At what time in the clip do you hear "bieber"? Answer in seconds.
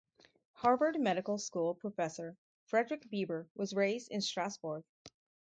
3.11-3.45